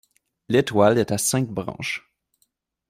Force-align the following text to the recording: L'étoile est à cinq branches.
L'étoile 0.49 0.97
est 0.97 1.11
à 1.11 1.19
cinq 1.19 1.47
branches. 1.47 2.11